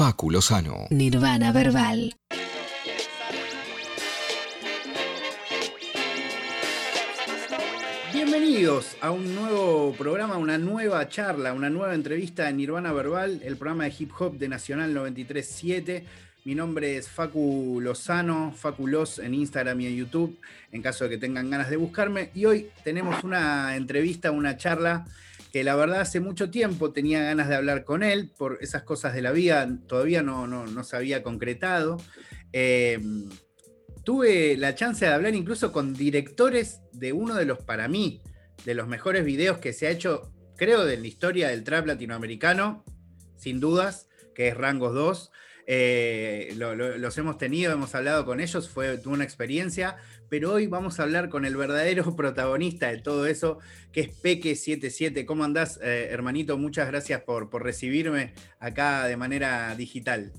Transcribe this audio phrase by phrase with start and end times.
[0.00, 0.86] Facu Lozano.
[0.88, 2.14] Nirvana Verbal.
[8.10, 13.58] Bienvenidos a un nuevo programa, una nueva charla, una nueva entrevista en Nirvana Verbal, el
[13.58, 16.06] programa de hip hop de Nacional 937.
[16.46, 20.38] Mi nombre es Facu Lozano, Facu Loz en Instagram y en YouTube,
[20.72, 22.30] en caso de que tengan ganas de buscarme.
[22.34, 25.04] Y hoy tenemos una entrevista, una charla
[25.52, 29.14] que la verdad hace mucho tiempo tenía ganas de hablar con él por esas cosas
[29.14, 31.98] de la vida, todavía no, no, se había concretado.
[32.52, 33.28] Em,
[34.04, 38.22] tuve la chance de hablar incluso con directores de uno de los, para mí,
[38.64, 42.84] de los mejores videos que se ha hecho, creo, de la historia del trap latinoamericano,
[43.36, 45.30] sin dudas, que es Rangos 2.
[45.72, 49.98] Eh, los hemos tenido, hemos hablado con ellos, fue una experiencia,
[50.28, 53.60] pero hoy vamos a hablar con el verdadero protagonista de todo eso,
[53.92, 55.24] que es Peque77.
[55.24, 56.58] ¿Cómo andás, eh, hermanito?
[56.58, 60.32] Muchas gracias por, por recibirme acá de manera digital.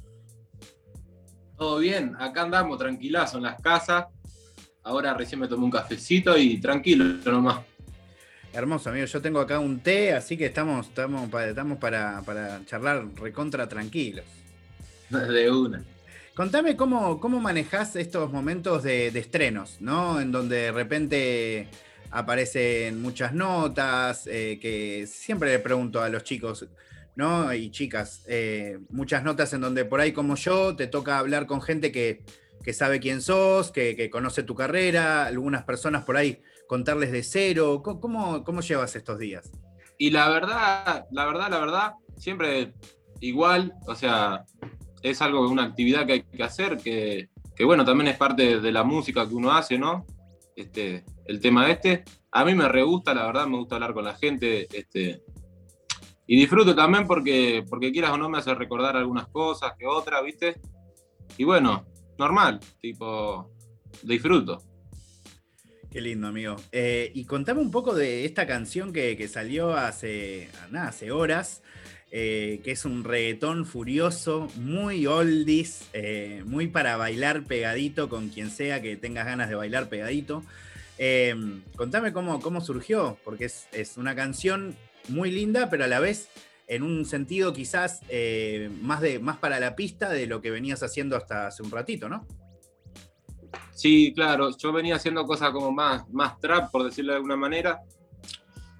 [1.57, 4.07] Todo bien, acá andamos tranquilazo en las casas.
[4.83, 7.61] Ahora recién me tomé un cafecito y tranquilo nomás.
[8.51, 9.05] Hermoso, amigo.
[9.05, 14.25] Yo tengo acá un té, así que estamos, estamos, estamos para, para charlar recontra tranquilos.
[15.33, 15.83] De una.
[16.35, 20.21] Contame cómo, cómo manejás estos momentos de, estrenos, ¿no?
[20.21, 21.67] En donde de repente
[22.09, 26.65] aparecen muchas notas, eh, que siempre le pregunto a los chicos,
[27.15, 27.53] ¿no?
[27.53, 31.61] Y chicas, eh, muchas notas en donde por ahí como yo te toca hablar con
[31.61, 32.23] gente que,
[32.73, 37.81] sabe quién sos, que, conoce tu carrera, algunas personas por ahí contarles de cero.
[37.83, 39.51] ¿Cómo, ¿Cómo llevas estos días?
[39.97, 42.73] Y la verdad, la verdad, la verdad, siempre
[43.19, 44.45] igual, o sea,
[45.01, 47.29] es algo, una actividad que hay que hacer, que,
[47.63, 50.05] bueno, también es parte de la música que uno hace, ¿no?
[50.55, 52.03] Este, el tema este.
[52.31, 55.21] A mí me re gusta, la verdad, me gusta hablar con la gente, este,
[56.27, 60.23] y disfruto también porque, porque quieras o no me hace recordar algunas cosas que otras,
[60.23, 60.61] ¿viste?
[61.37, 61.85] Y bueno,
[62.17, 63.51] normal, tipo,
[64.03, 64.61] disfruto.
[65.91, 66.55] Qué lindo, amigo.
[66.71, 71.63] Eh, y contame un poco de esta canción que, que salió hace, nada, hace horas,
[72.13, 78.51] eh, que es un reggaetón furioso, muy oldies, eh, muy para bailar pegadito con quien
[78.51, 80.43] sea que tengas ganas de bailar pegadito.
[80.97, 81.33] Eh,
[81.77, 84.75] contame cómo, cómo surgió, porque es, una canción
[85.07, 86.29] muy linda, pero a la vez
[86.67, 88.01] en un sentido quizás
[88.81, 92.09] más, de, más para la pista de lo que venías haciendo hasta hace un ratito,
[92.09, 92.27] ¿no?
[93.73, 97.79] Sí, claro, yo venía haciendo cosas como más, más trap, por decirlo de alguna manera.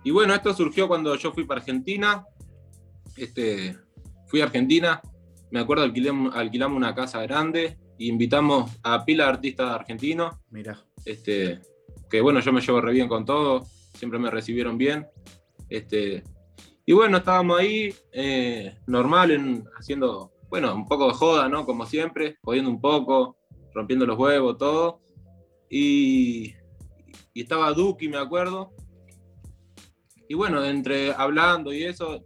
[0.03, 2.25] Y bueno, esto surgió cuando yo fui para Argentina,
[3.17, 3.77] este,
[4.27, 5.01] fui a Argentina,
[5.51, 10.35] me acuerdo alquilamos, alquilamos una casa grande e invitamos a pila de artistas argentinos.
[10.49, 10.83] Mira.
[11.05, 11.61] Este,
[12.09, 15.07] que bueno, yo me llevo re bien con todo, siempre me recibieron bien.
[15.69, 16.23] Este,
[16.85, 21.65] y bueno, estábamos ahí, eh, normal, en, haciendo, bueno, un poco de joda, ¿no?
[21.65, 23.37] Como siempre, jodiendo un poco,
[23.73, 25.01] rompiendo los huevos, todo.
[25.69, 26.53] Y,
[27.33, 28.73] y estaba Duki, me acuerdo.
[30.27, 32.23] Y bueno, entre hablando y eso,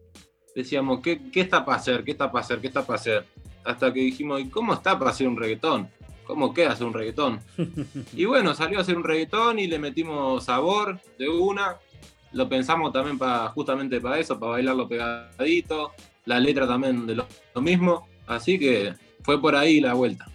[0.56, 2.04] decíamos, ¿qué, está para hacer?
[2.04, 2.62] ¿Qué está para hacer?
[2.62, 3.26] ¿Qué está para hacer?
[3.64, 5.90] Hasta que dijimos, ¿y cómo está para hacer un reggaetón?
[6.26, 7.42] ¿Cómo queda hacer un reggaetón?
[8.14, 11.76] y bueno, salió a hacer un reggaetón y le metimos sabor de una.
[12.32, 15.92] Lo pensamos también para justamente para eso, para bailarlo pegadito.
[16.26, 18.08] La letra también de lo, lo mismo.
[18.26, 20.26] Así que fue por ahí la vuelta.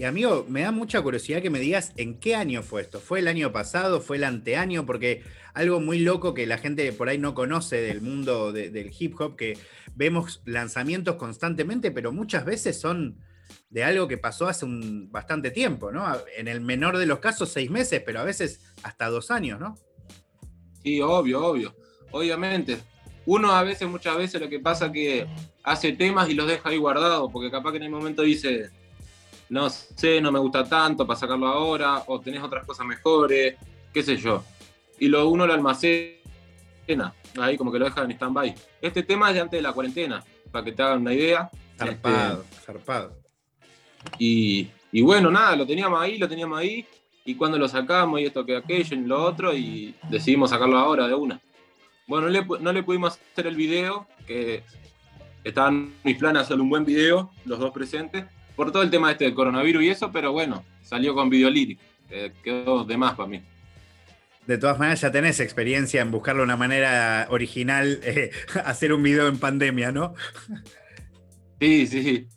[0.00, 3.00] Y amigo, me da mucha curiosidad que me digas en qué año fue esto.
[3.00, 4.00] ¿Fue el año pasado?
[4.00, 4.86] ¿Fue el anteaño?
[4.86, 5.22] Porque
[5.52, 9.36] algo muy loco que la gente por ahí no conoce del mundo del hip hop,
[9.36, 9.58] que
[9.94, 13.18] vemos lanzamientos constantemente, pero muchas veces son
[13.68, 16.10] de algo que pasó hace un bastante tiempo, ¿no?
[16.34, 19.76] En el menor de los casos, seis meses, pero a veces hasta dos años, ¿no?
[20.82, 21.76] Sí, obvio, obvio.
[22.10, 22.78] Obviamente.
[23.26, 25.26] Uno a veces, muchas veces, lo que pasa es que
[25.62, 28.70] hace temas y los deja ahí guardados, porque capaz que en el momento dice,
[29.50, 33.56] no sé, no me gusta tanto para sacarlo ahora, o tenés otras cosas mejores,
[33.92, 34.44] qué sé yo.
[34.98, 38.54] Y lo uno lo almacena, ahí como que lo deja en stand-by.
[38.80, 40.22] Este tema es de antes de la cuarentena,
[40.52, 41.50] para que te hagan una idea.
[41.76, 43.16] Zarpado, este, zarpado.
[44.18, 46.86] Y, y, bueno, nada, lo teníamos ahí, lo teníamos ahí,
[47.24, 51.08] y cuando lo sacamos y esto que aquello y lo otro, y decidimos sacarlo ahora
[51.08, 51.40] de una.
[52.06, 54.62] Bueno, no le, no le pudimos hacer el video, que
[55.42, 58.26] estaban mis planes hacer un buen video, los dos presentes,
[58.60, 61.50] por todo el tema este del coronavirus y eso, pero bueno, salió con video
[62.44, 63.42] quedó de más para mí.
[64.46, 68.30] De todas maneras, ya tenés experiencia en buscarle una manera original, eh,
[68.66, 70.12] hacer un video en pandemia, ¿no?
[71.58, 72.28] Sí, sí.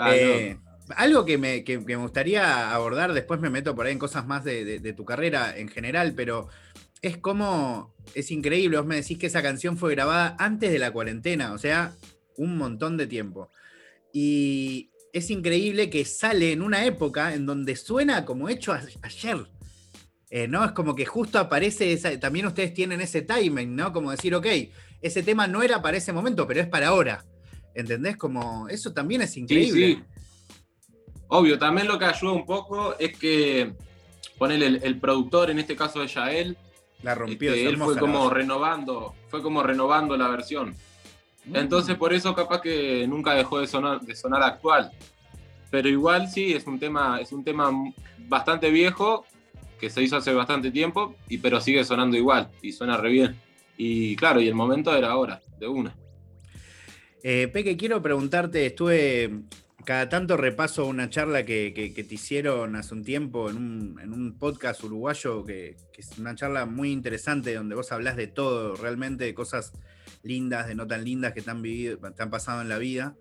[0.00, 0.58] Ah, eh,
[0.96, 1.62] algo que me,
[1.94, 5.68] gustaría abordar, después me meto por ahí en cosas más de, de tu carrera en
[5.68, 6.48] general, pero
[7.02, 10.90] es como, es increíble, vos me decís que esa canción fue grabada antes de la
[10.90, 11.92] cuarentena, o sea,
[12.36, 13.52] un montón de tiempo.
[14.12, 19.46] Y es increíble que sale en una época en donde suena como hecho ayer.
[20.28, 20.62] Eh, ¿no?
[20.64, 23.92] Es como que justo aparece esa, también ustedes tienen ese timing, ¿no?
[23.92, 24.46] Como decir, ok,
[25.00, 27.24] ese tema no era para ese momento, pero es para ahora.
[27.74, 28.16] ¿Entendés?
[28.18, 29.86] Como eso también es increíble.
[29.86, 30.94] Sí, sí.
[31.28, 33.72] Obvio, también lo que ayuda un poco es que
[34.36, 36.58] ponele el, productor, en este caso de Yael,
[37.02, 37.52] la rompió.
[37.54, 40.74] Este, él fue como renovando, fue como renovando la versión.
[41.52, 44.90] Entonces por eso capaz que nunca dejó de sonar, de sonar actual.
[45.70, 47.70] Pero igual sí, es un tema, es un tema
[48.28, 49.24] bastante viejo,
[49.78, 53.36] que se hizo hace bastante tiempo, y, pero sigue sonando igual, y suena re bien.
[53.76, 55.94] Y claro, y el momento era ahora, de una.
[57.22, 59.42] Eh, Peque, quiero preguntarte, estuve
[59.84, 65.44] cada tanto repaso una charla que, te hicieron hace un tiempo en un, podcast uruguayo,
[65.44, 69.72] que, es una charla muy interesante donde vos hablas de todo, realmente de cosas
[70.26, 73.16] lindas, de no tan lindas que te han, vivido, te han pasado en la vida.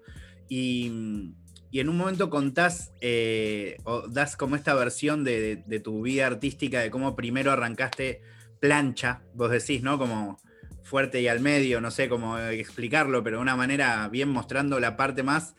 [0.49, 1.33] Y,
[1.71, 6.89] en un momento contás eh, o das como esta versión de, tu vida artística, de
[6.89, 8.21] cómo primero arrancaste
[8.61, 9.97] plancha, vos decís, ¿no?
[9.97, 10.39] Como
[10.83, 14.95] fuerte y al medio, no sé cómo explicarlo, pero de una manera bien mostrando la
[14.95, 15.55] parte más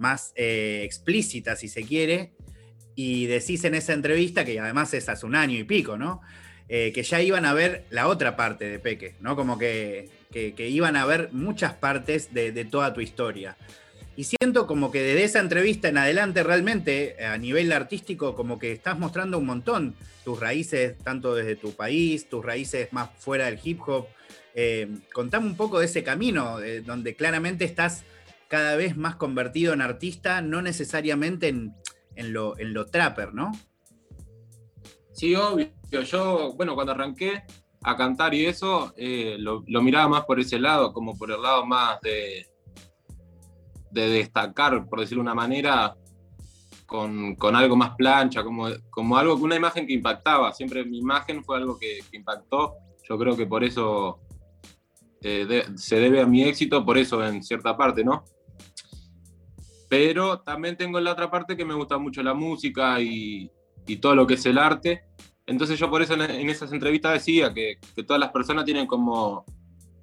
[0.00, 2.32] más eh, explícita, si se quiere,
[2.96, 6.22] y decís en esa entrevista, que además es hace un año y pico, ¿no?
[6.68, 9.36] Eh, que ya iban a ver la otra parte de Peque, ¿no?
[9.36, 13.56] Como que, iban a ver muchas partes de, toda tu historia.
[14.16, 18.72] Y siento como que desde esa entrevista en adelante realmente a nivel artístico como que
[18.72, 19.94] estás mostrando un montón
[20.24, 24.06] tus raíces, tanto desde tu país, tus raíces más fuera del hip hop.
[24.54, 28.04] Eh, contame un poco de ese camino, donde claramente estás
[28.48, 31.72] cada vez más convertido en artista, no necesariamente en,
[32.32, 33.52] lo, en lo trapper, ¿no?
[35.12, 35.70] Sí, obvio.
[35.90, 37.44] Yo, bueno, cuando arranqué
[37.82, 41.64] a cantar y eso, eh, lo, miraba más por ese lado, como por el lado
[41.64, 42.46] más de,
[43.90, 45.96] de destacar, por decirlo de una manera,
[46.86, 50.52] con, algo más plancha, como, como algo, una imagen que impactaba.
[50.52, 52.74] Siempre mi imagen fue algo que, impactó.
[53.08, 54.20] Yo creo que por eso
[55.22, 58.24] eh, se debe a mi éxito, por eso en cierta parte, ¿no?
[59.90, 63.50] pero también tengo la otra parte que me gusta mucho la música y,
[64.00, 65.02] todo lo que es el arte.
[65.50, 67.76] Entonces yo por eso en, esas entrevistas decía que,
[68.06, 69.44] todas las personas tienen como,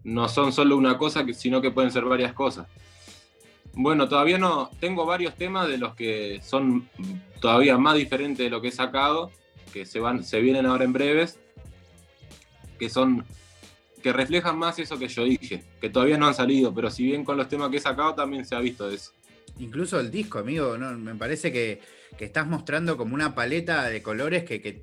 [0.04, 2.68] no son solo una cosa, sino que pueden ser varias cosas.
[3.72, 6.90] Bueno, todavía no, tengo varios temas de los que son
[7.40, 9.32] todavía más diferentes de lo que he sacado,
[9.72, 11.40] que se, van, se vienen ahora en breves,
[12.78, 13.24] que son
[14.04, 17.24] que reflejan más eso que yo dije, que todavía no han salido, pero si bien
[17.24, 19.14] con los temas que he sacado también se ha visto eso
[19.60, 21.82] incluso el disco, amigo, me parece que,
[22.20, 24.82] estás mostrando como una paleta de colores que,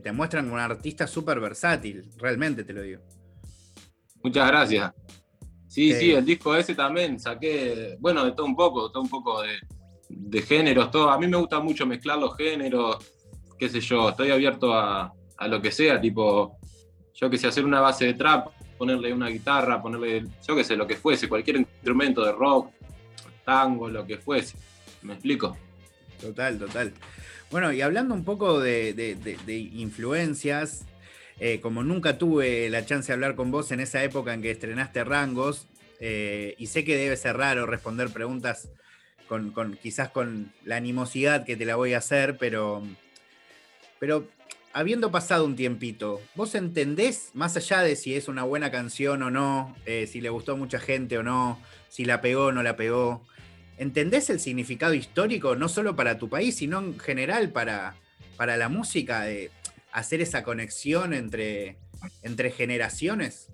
[0.00, 3.02] te muestran un artista súper versátil, realmente te lo digo.
[4.22, 4.92] Muchas gracias.
[5.68, 9.42] Sí, sí, el disco ese también saqué, bueno, de todo un poco, todo un poco
[9.42, 11.10] de, géneros, todo.
[11.10, 12.96] A mí me gusta mucho mezclar los géneros,
[13.58, 16.58] qué sé yo, estoy abierto a, a lo que sea, tipo,
[17.14, 18.48] yo que sé, hacer una base de trap,
[18.78, 22.70] ponerle una guitarra, ponerle, yo qué sé, lo que fuese, cualquier instrumento de rock,
[23.44, 24.56] tango, lo que fuese.
[25.02, 25.56] ¿Me explico?
[26.20, 26.92] Total, total.
[27.50, 29.16] Bueno, y hablando un poco de,
[29.72, 30.84] influencias,
[31.40, 34.50] eh, como nunca tuve la chance de hablar con vos en esa época en que
[34.50, 35.66] estrenaste Rangos,
[35.98, 38.68] eh, y sé que debe ser raro responder preguntas
[39.28, 42.82] con, quizás con la animosidad que te la voy a hacer, pero,
[43.98, 44.28] pero
[44.74, 49.30] habiendo pasado un tiempito, ¿vos entendés, más allá de si es una buena canción o
[49.30, 52.62] no, eh, si le gustó a mucha gente o no, si la pegó o no
[52.62, 53.22] la pegó,
[53.78, 57.94] ¿Entendés el significado histórico, no solo para tu país, sino en general para,
[58.36, 59.50] para la música, de
[59.92, 61.78] hacer esa conexión entre,
[62.22, 63.50] entre generaciones?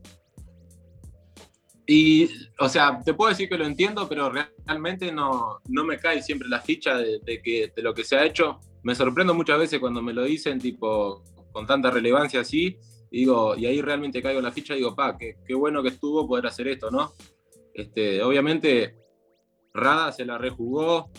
[1.87, 6.23] Y, o sea, te puedo decir que lo entiendo, pero realmente no, no me cae
[6.23, 8.61] siempre la ficha de, que, de lo que se ha hecho.
[8.83, 12.79] Me sorprendo muchas veces cuando me lo dicen, tipo, con tanta relevancia así,
[13.11, 15.83] y digo, y ahí realmente caigo en la ficha y digo, pa, qué, qué bueno
[15.83, 17.13] que estuvo poder hacer esto, ¿no?
[17.75, 19.04] Este, obviamente
[19.75, 21.11] Rada se la rejugó,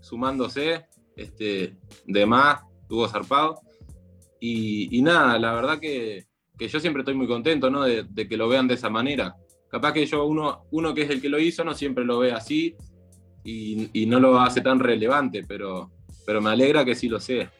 [0.00, 3.60] sumándose, este, de más, tuvo zarpado.
[4.40, 6.26] Y, nada, la verdad que,
[6.58, 7.84] yo siempre estoy muy contento ¿no?
[7.84, 9.36] de, que lo vean de esa manera.
[9.70, 12.32] Capaz que yo, uno, uno que es el que lo hizo, no siempre lo ve
[12.32, 12.76] así
[13.44, 15.90] y, no lo hace tan relevante, pero,
[16.24, 17.50] pero me alegra que sí lo sea.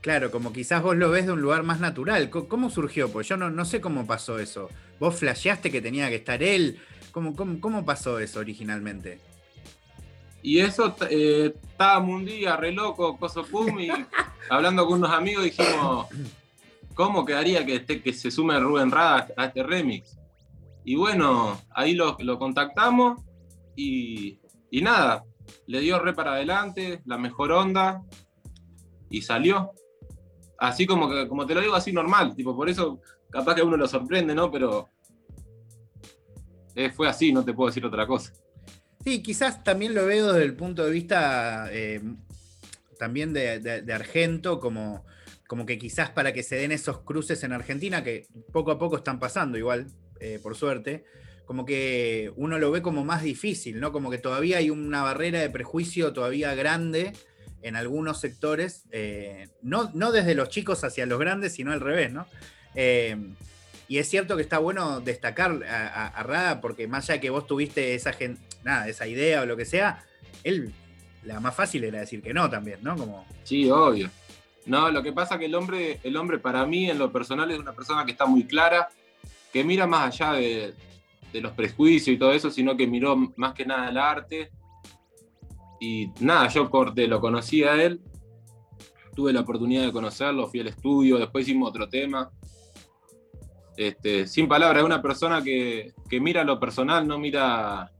[0.00, 2.28] Claro, como quizás vos lo ves de un lugar más natural.
[2.28, 3.08] ¿Cómo surgió?
[3.08, 4.68] Pues yo no, no sé cómo pasó eso.
[4.98, 6.80] ¿Vos flasheaste que tenía que estar él?
[7.12, 9.20] ¿Cómo, pasó eso originalmente?
[10.42, 13.88] Y eso, eh, estábamos un día re loco, coso pum, y
[14.50, 16.06] hablando con unos amigos dijimos,
[16.94, 20.18] ¿cómo quedaría que, que se sume Rubén Rada a este remix?
[20.84, 23.22] Y bueno, ahí lo, contactamos
[23.76, 24.40] y,
[24.70, 25.24] y nada,
[25.66, 28.02] le dio re para adelante, la mejor onda,
[29.10, 29.70] y salió.
[30.58, 33.00] Así como que, como te lo digo, así normal, tipo, por eso
[33.30, 34.50] capaz que uno lo sorprende, ¿no?
[34.50, 34.88] Pero
[36.74, 38.32] eh, fue así, no te puedo decir otra cosa.
[39.04, 42.00] Sí, quizás también lo veo desde el punto de vista eh,
[42.98, 45.04] también de, Argento, como,
[45.48, 48.96] como que quizás para que se den esos cruces en Argentina, que poco a poco
[48.96, 49.88] están pasando igual,
[50.20, 51.04] eh, por suerte,
[51.46, 53.90] como que uno lo ve como más difícil, ¿no?
[53.90, 57.12] Como que todavía hay una barrera de prejuicio todavía grande
[57.62, 58.84] en algunos sectores,
[59.62, 62.26] no, no desde los chicos hacia los grandes, sino al revés, ¿no?
[63.92, 67.46] Y es cierto que está bueno destacar a, Rada, porque más allá de que vos
[67.46, 68.16] tuviste esa,
[68.64, 70.02] nada, esa idea o lo que sea,
[70.44, 70.72] él,
[71.24, 72.96] la más fácil era decir que no también, ¿no?
[72.96, 73.26] Como...
[73.44, 74.08] Sí, obvio.
[74.64, 77.50] No, lo que pasa es que el hombre, el hombre para mí en lo personal
[77.50, 78.88] es una persona que está muy clara,
[79.52, 80.72] que mira más allá de,
[81.34, 84.52] los prejuicios y todo eso, sino que miró más que nada el arte.
[85.80, 88.00] Y nada, yo corté, lo conocí a él,
[89.14, 92.30] tuve la oportunidad de conocerlo, fui al estudio, después hicimos otro tema.
[93.76, 97.90] Este, sin palabras, es una persona que, mira lo personal, no mira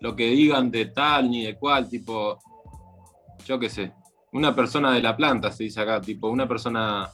[0.00, 2.38] lo que digan de tal ni de cual, tipo,
[3.46, 3.92] yo qué sé,
[4.32, 7.10] una persona de la planta, se dice acá, tipo, una persona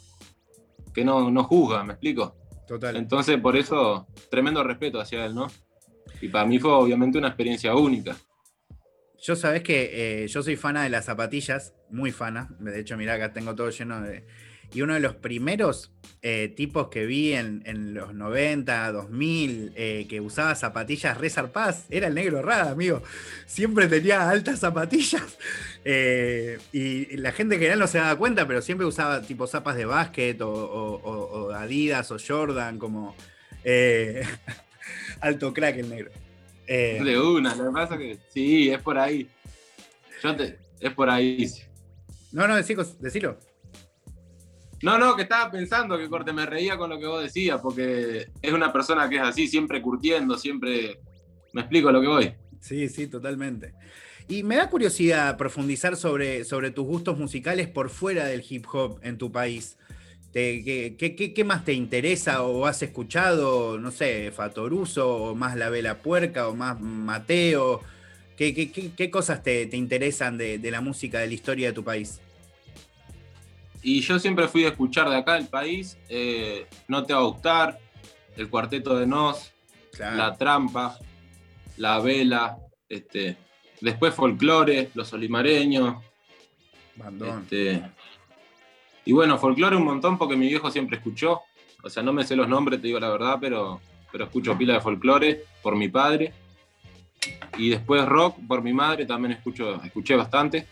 [0.94, 2.36] que no, no juzga, ¿me explico?
[2.66, 2.96] Total.
[2.96, 5.48] Entonces, por eso, tremendo respeto hacia él, ¿no?
[6.20, 8.16] Y para mí fue obviamente una experiencia única.
[9.20, 12.48] Yo sabes que eh, yo soy fana de las zapatillas, muy fana.
[12.60, 14.24] De hecho, mira, acá tengo todo lleno de,
[14.72, 20.20] y uno de los primeros eh, tipos que vi en, los 90, 2000, eh, que
[20.20, 23.02] usaba zapatillas resarpadas, era el negro Rada, amigo.
[23.46, 25.22] Siempre tenía altas zapatillas.
[25.90, 29.74] Eh, y la gente en general no se daba cuenta, pero siempre usaba tipo zapas
[29.74, 33.16] de básquet o, Adidas o Jordan, como
[35.20, 36.10] alto crack el negro.
[36.66, 39.30] de una, lo que pasa es que sí, es por ahí.
[40.22, 41.48] Yo te, es por ahí.
[42.32, 43.38] No, no, decilo.
[44.82, 48.28] No, no, que estaba pensando que corte, me reía con lo que vos decías, porque
[48.40, 51.00] es una persona que es así, siempre curtiendo, siempre.
[51.52, 52.34] Me explico lo que voy.
[52.60, 53.74] Sí, sí, totalmente.
[54.28, 59.00] Y me da curiosidad profundizar sobre, sobre tus gustos musicales por fuera del hip hop
[59.02, 59.76] en tu país.
[60.32, 63.78] ¿qué, qué, más te interesa o has escuchado?
[63.78, 67.80] No sé, Fatoruso, o más La Vela Puerca, o más Mateo.
[68.36, 71.82] ¿Qué, qué cosas te, te interesan de, de la música, de la historia de tu
[71.82, 72.20] país?
[73.82, 77.24] Y yo siempre fui a escuchar de acá el país, eh, No te va a
[77.24, 77.78] gustar,
[78.36, 79.52] el cuarteto de Nos,
[79.98, 80.98] La Trampa,
[81.76, 82.58] La Vela,
[82.88, 83.36] este,
[83.80, 86.02] después folclore, Los Olimareños.
[87.20, 87.82] Este,
[89.04, 91.42] y bueno, folclore un montón porque mi viejo siempre escuchó.
[91.82, 93.80] O sea, no me sé los nombres, te digo la verdad, pero,
[94.10, 96.32] pero escucho pila de folclore por mi padre.
[97.56, 100.66] Y después rock por mi madre, también escucho, escuché bastante.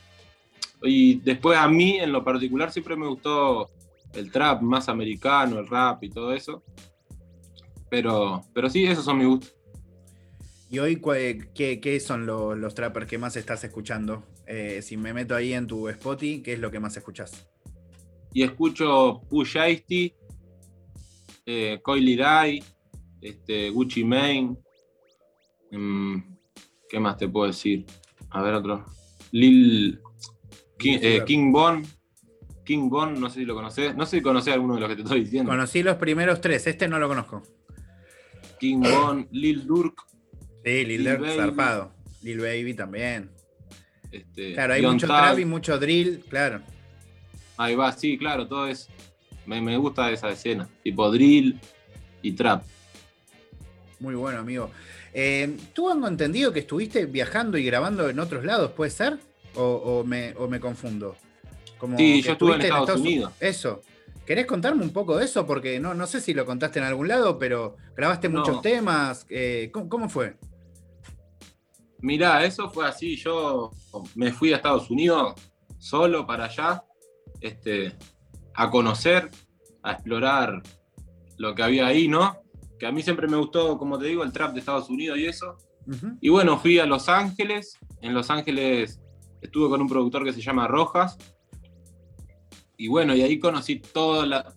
[0.83, 3.71] Y después a mí, en lo particular, siempre me gustó
[4.15, 6.63] el trap más americano, el rap y todo eso.
[7.89, 9.57] Pero, pero sí, esos son mis gustos.
[10.69, 11.01] ¿Y hoy
[11.55, 14.25] qué, son los, trappers que más estás escuchando?
[14.47, 17.49] Eh, si me meto ahí en tu Spotify, ¿qué es lo que más escuchas?
[18.33, 20.15] Y escucho Push Ice
[21.47, 22.63] eh, Coily
[23.21, 24.57] este, Gucci Mane.
[25.71, 26.19] Mm,
[26.89, 27.87] ¿Qué más te puedo decir?
[28.31, 28.85] A ver otro.
[29.31, 30.01] Lil,
[30.81, 31.83] eh, King, Bon.
[32.65, 33.95] King Bon, no sé si lo conoces.
[33.97, 35.51] No sé si conoces alguno de los que te estoy diciendo.
[35.51, 37.43] Conocí los primeros tres, este no lo conozco.
[38.59, 40.05] King Bon, Lil Durk.
[40.65, 41.93] Sí, Lil, Durk, zarpado.
[42.23, 43.31] Lil Baby también.
[44.11, 46.63] Este, claro, hay mucho trap y mucho drill, claro.
[47.57, 48.89] Ahí va, sí, claro, todo es.
[49.47, 50.69] Me, gusta esa escena.
[50.83, 51.59] Tipo drill
[52.23, 52.65] y trap.
[54.01, 54.71] Muy bueno, amigo.
[55.15, 59.19] Eh, ¿Tú han entendido que estuviste viajando y grabando en otros lados, puede ser?
[59.57, 61.17] O, me, confundo?
[61.79, 63.33] Como sí, yo estuve en Estados, Unidos.
[63.41, 63.83] Eso.
[64.25, 65.47] ¿Querés contarme un poco de eso?
[65.47, 69.25] Porque no, no sé si lo contaste en algún lado, pero grabaste muchos temas.
[69.29, 70.37] Eh, ¿cómo, fue?
[72.01, 73.17] Mirá, eso fue así.
[73.17, 73.71] Yo
[74.17, 75.35] me fui a Estados Unidos
[75.79, 76.83] solo para allá,
[77.41, 77.95] este,
[78.55, 79.31] a conocer,
[79.83, 80.63] a explorar
[81.39, 82.37] lo que había ahí, ¿no?
[82.81, 85.27] Que a mí siempre me gustó, como te digo, el trap de Estados Unidos y
[85.27, 85.57] eso.
[86.21, 87.79] Y bueno, fui a Los Ángeles.
[88.01, 89.01] En Los Ángeles
[89.47, 91.19] estuve con un productor que se llama Rojas.
[92.77, 94.53] Y bueno, y ahí conocí todo, la,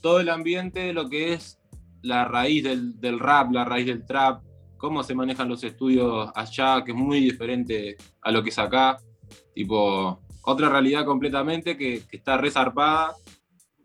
[0.00, 1.60] todo el ambiente de lo que es
[2.02, 4.42] la raíz del, rap, la raíz del trap,
[4.78, 8.98] cómo se manejan los estudios allá, que es muy diferente a lo que es acá.
[9.54, 13.14] Tipo, otra realidad completamente que, está re zarpada,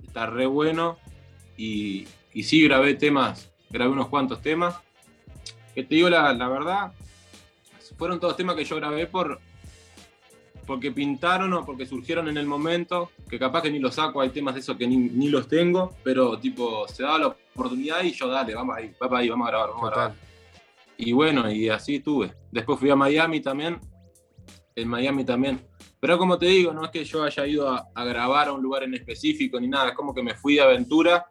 [0.01, 0.97] está re bueno.
[1.57, 4.75] Y, y, sí grabé temas, grabé unos cuantos temas.
[5.75, 6.93] Que te digo la, la verdad,
[7.97, 9.39] fueron todos temas que yo grabé por,
[10.65, 14.29] porque pintaron o porque surgieron en el momento, que capaz que ni los saco, hay
[14.29, 18.27] temas de eso que ni, los tengo, pero tipo, se daba la oportunidad y yo
[18.27, 20.15] dale, vamos ahí, vamos ahí, vamos a grabar, vamos a grabar.
[20.97, 22.33] Y bueno, y así estuve.
[22.51, 23.79] Después fui a Miami también,
[24.75, 25.61] en Miami también.
[25.99, 28.83] Pero como te digo, no es que yo haya ido a, grabar a un lugar
[28.83, 31.25] en específico ni nada, es como que me fui de aventura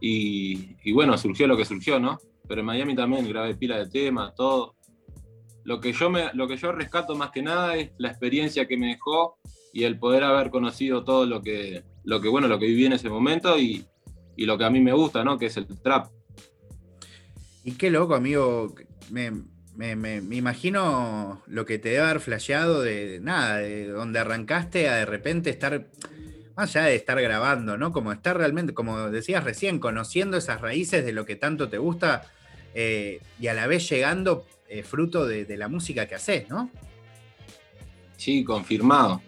[0.00, 2.18] y, y bueno, surgió lo que surgió, ¿no?
[2.46, 4.74] Pero en Miami también grabé pila de temas, todo
[5.68, 8.78] lo que yo, me, lo que yo rescato más que nada es la experiencia que
[8.78, 9.36] me dejó
[9.70, 12.94] y el poder haber conocido todo lo que, lo que, bueno, lo que viví en
[12.94, 13.84] ese momento y,
[14.38, 15.36] lo que a mí me gusta, ¿no?
[15.36, 16.10] Que es el trap.
[17.64, 18.74] Y qué loco, amigo.
[19.10, 19.30] Me,
[20.34, 25.50] imagino lo que te debe haber flasheado de nada, de donde arrancaste a de repente
[25.50, 25.86] estar,
[26.56, 27.92] más allá de estar grabando, ¿no?
[27.92, 32.22] Como estar realmente, como decías recién, conociendo esas raíces de lo que tanto te gusta
[32.72, 36.70] eh, y a la vez llegando eh, fruto de, la música que haces, ¿no?
[38.16, 39.22] Sí, confirmado.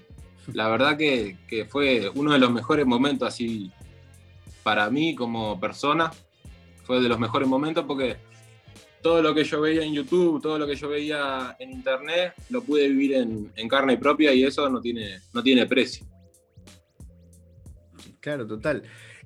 [0.53, 1.37] La verdad que,
[1.69, 3.71] fue uno de los mejores momentos así
[4.63, 6.11] para mí como persona.
[6.85, 8.17] Fue de los mejores momentos porque
[9.03, 12.63] todo lo que yo veía en YouTube, todo lo que yo veía en Internet, lo
[12.63, 16.07] pude vivir en, carne propia y eso no tiene, no tiene precio.
[18.21, 18.83] Claro, total.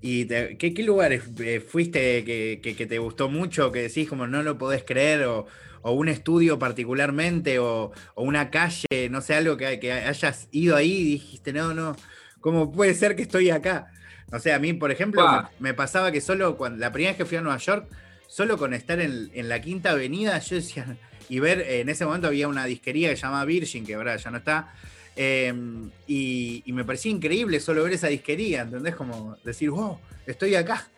[0.07, 4.85] ¿Y qué, lugares eh, fuiste que, te gustó mucho, que decís como no lo podés
[4.85, 5.47] creer o,
[5.81, 10.93] o un estudio particularmente, o, una calle, no sé, algo que, que, hayas ido ahí
[10.93, 11.97] y dijiste, no, no,
[12.41, 13.93] ¿cómo puede ser que estoy acá?
[14.31, 15.27] O sea, a mí, por ejemplo,
[15.59, 17.89] me, pasaba que solo cuando la primera vez que fui a Nueva York,
[18.27, 20.99] solo con estar en, la quinta avenida, yo decía,
[21.31, 24.31] y ver, en ese momento había una disquería que se llamaba Virgin, que ahora ya
[24.31, 24.75] no está,
[25.17, 28.97] em, y, y, me parecía increíble solo ver esa disquería, ¿entendés?
[28.97, 30.89] Como decir, wow, estoy acá.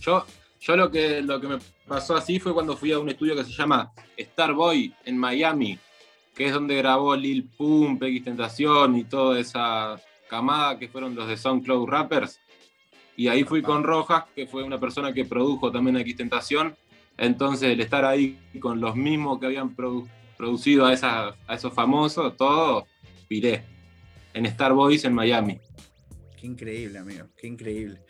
[0.00, 0.26] Yo,
[0.60, 3.44] yo lo que, lo que me pasó así fue cuando fui a un estudio que
[3.44, 5.78] se llama Starboy en Miami,
[6.34, 11.28] que es donde grabó Lil Pump, X Tentación y toda esa camada que fueron los
[11.28, 12.40] de SoundCloud Rappers.
[13.16, 16.74] Y ahí fui con Rojas, que fue una persona que produjo también X Tentación.
[17.16, 20.23] Entonces, el estar ahí con los mismos que habían producido
[21.02, 22.86] a, a esos famosos, todo,
[23.28, 23.62] piré.
[24.32, 25.60] En Starboys en Miami.
[26.44, 28.00] Qué increíble, amigo, qué increíble.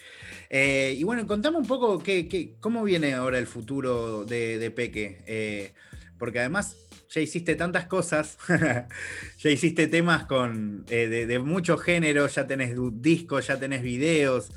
[0.50, 5.22] Eh, y bueno, contame un poco qué, cómo viene ahora el futuro de, Peque.
[5.26, 5.72] Eh,
[6.18, 6.76] porque además
[7.10, 8.36] ya hiciste tantas cosas,
[9.38, 14.50] ya hiciste temas con, eh, de, muchos géneros, ya tenés discos, ya tenés videos,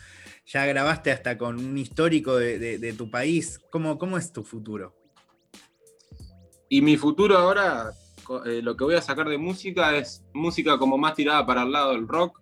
[0.48, 3.60] ya grabaste hasta con un histórico de, tu país.
[3.70, 4.97] ¿Cómo, ¿Cómo es tu futuro?
[6.70, 7.92] Y mi futuro ahora,
[8.46, 11.94] lo que voy a sacar de música es música como más tirada para el lado
[11.94, 12.42] del rock,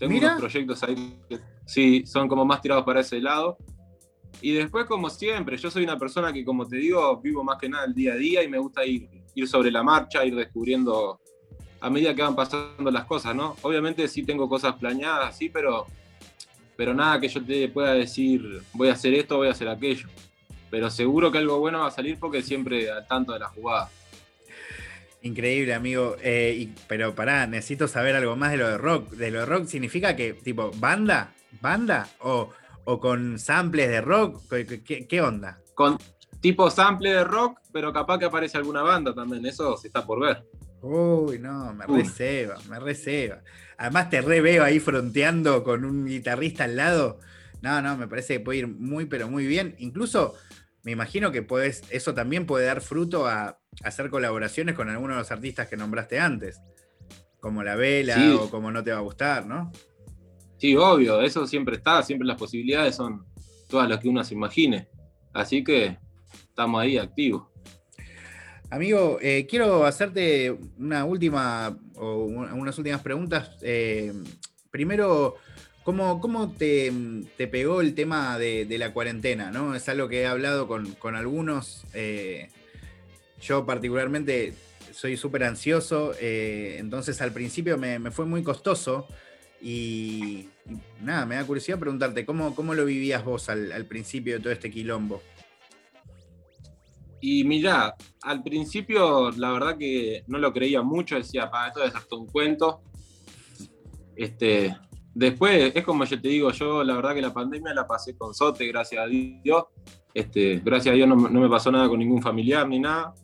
[0.00, 3.58] tengo unos proyectos ahí que sí, son como más tirados para ese lado.
[4.40, 7.68] Y después, como siempre, yo soy una persona que, como te digo, vivo más que
[7.68, 11.20] nada el día a día y me gusta ir, ir sobre la marcha, ir descubriendo
[11.82, 13.56] a medida que van pasando las cosas, ¿no?
[13.60, 15.86] Obviamente sí tengo cosas planeadas, sí, pero,
[16.76, 20.08] pero nada que yo te pueda decir, voy a hacer esto, voy a hacer aquello.
[20.70, 23.90] Pero seguro que algo bueno va a salir porque siempre al tanto de la jugada.
[25.22, 26.16] Increíble, amigo.
[26.22, 29.10] Eh, pero pará, necesito saber algo más de lo de rock.
[29.10, 31.34] ¿De lo de rock significa que, tipo, banda?
[31.60, 32.08] ¿Banda?
[32.20, 32.50] ¿O,
[33.00, 34.42] con samples de rock?
[35.08, 35.60] ¿Qué, onda?
[35.74, 35.98] Con
[36.40, 39.44] tipo sample de rock, pero capaz que aparece alguna banda también.
[39.46, 40.44] Eso se está por ver.
[40.82, 43.42] Uy, no, me receba, me receba.
[43.76, 47.20] Además te re veo ahí fronteando con un guitarrista al lado.
[47.62, 49.74] No, no, me parece que puede ir muy, pero muy bien.
[49.78, 50.34] Incluso
[50.82, 55.20] me imagino que puedes, eso también puede dar fruto a hacer colaboraciones con algunos de
[55.20, 56.60] los artistas que nombraste antes,
[57.40, 59.72] como La Vela o como No Te Va a Gustar, ¿no?
[60.58, 63.24] Sí, obvio, eso siempre está, siempre las posibilidades son
[63.68, 64.88] todas las que uno se imagine.
[65.32, 65.96] Así que
[66.32, 67.48] estamos ahí activos.
[68.68, 73.56] Amigo, eh, quiero hacerte una última o unas últimas preguntas.
[73.62, 74.12] Eh,
[74.70, 75.36] primero,
[75.90, 76.92] ¿Cómo, cómo te,
[77.50, 79.50] pegó el tema de, la cuarentena?
[79.50, 79.74] ¿no?
[79.74, 81.82] Es algo que he hablado con, algunos.
[81.94, 82.48] Eh,
[83.42, 84.54] yo particularmente
[84.92, 89.08] soy súper ansioso, eh, entonces al principio me, fue muy costoso
[89.60, 90.48] y,
[91.02, 94.70] nada, me da curiosidad preguntarte, ¿cómo, cómo lo vivías vos al, principio de todo este
[94.70, 95.20] quilombo?
[97.20, 101.92] Y mira, al principio la verdad que no lo creía mucho, decía, para esto es
[101.96, 102.80] hasta un cuento.
[104.14, 104.76] Este,
[105.14, 108.32] Después, es como yo te digo, yo la verdad que la pandemia la pasé con
[108.32, 109.64] Sote, gracias a Dios.
[110.14, 113.14] Este, gracias a Dios no, me pasó nada con ningún familiar ni nada.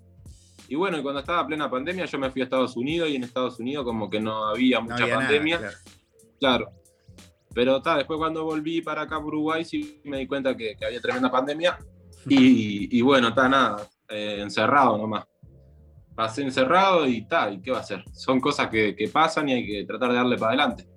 [0.68, 3.60] Y bueno, cuando estaba plena pandemia, yo me fui a Estados Unidos y en Estados
[3.60, 5.60] Unidos como que no había mucha pandemia.
[6.40, 6.70] claro.
[7.54, 11.30] Pero ta, después cuando volví para acá, Uruguay, sí me di cuenta que, había tremenda
[11.30, 11.78] pandemia.
[12.28, 15.24] Y, bueno, está nada, eh, encerrado nomás.
[16.14, 18.04] pasé encerrado y tal, ¿y qué va a hacer?
[18.12, 20.95] Son cosas que, que pasan y hay que tratar de darle para adelante.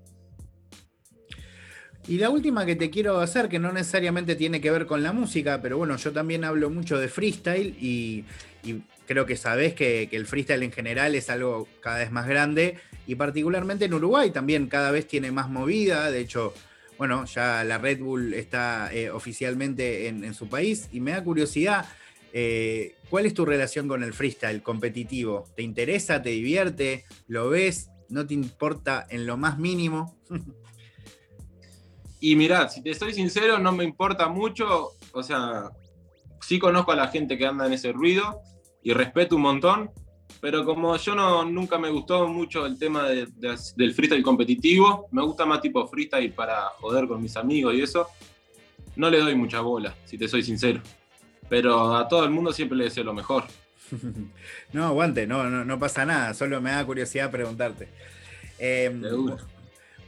[2.09, 5.13] Y la última que te quiero hacer, que no necesariamente tiene que ver con la
[5.13, 8.25] música, pero bueno, yo también hablo mucho de freestyle y,
[9.05, 13.13] creo que sabés que, el freestyle en general es algo cada vez más grande y
[13.13, 16.09] particularmente en Uruguay también cada vez tiene más movida.
[16.09, 16.55] De hecho,
[16.97, 21.85] bueno, ya la Red Bull está eh, oficialmente en, su país y me da curiosidad.
[22.33, 25.47] Eh, ¿Cuál es tu relación con el freestyle competitivo?
[25.55, 26.23] ¿Te interesa?
[26.23, 27.05] ¿Te divierte?
[27.27, 27.91] ¿Lo ves?
[28.09, 30.17] ¿No te importa en lo más mínimo?
[32.19, 34.91] Y mirá, si te soy sincero, no me importa mucho.
[35.13, 35.69] O sea,
[36.41, 38.41] sí conozco a la gente que anda en ese ruido
[38.83, 39.91] y respeto un montón.
[40.41, 45.45] Pero como yo no, nunca me gustó mucho el tema del freestyle competitivo, me gusta
[45.45, 48.07] más tipo freestyle para joder con mis amigos y eso,
[48.95, 50.81] no le doy mucha bola, si te soy sincero.
[51.49, 53.45] Pero a todo el mundo siempre le deseo lo mejor.
[54.73, 57.89] no, aguante, no, no, no, pasa nada, solo me da curiosidad preguntarte.
[58.59, 58.93] Eh,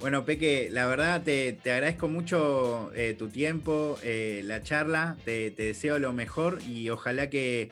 [0.02, 6.00] bueno, Peque, la verdad te, agradezco mucho eh, tu tiempo, eh, la charla, te, deseo
[6.00, 7.72] lo mejor y ojalá que,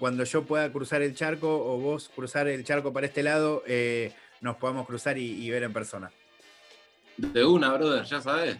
[0.00, 4.12] cuando yo pueda cruzar el charco o vos cruzar el charco para este lado, eh,
[4.40, 6.10] nos podamos cruzar y, ver en persona.
[7.18, 8.56] De una, brother, ya sabes.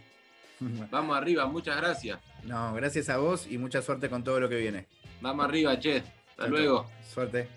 [0.91, 2.21] Vamos arriba, muchas gracias.
[2.45, 4.87] No, gracias a vos y mucha suerte con todo lo que viene.
[5.21, 6.03] Vamos arriba, che.
[6.29, 6.89] Hasta luego.
[7.13, 7.49] Suerte.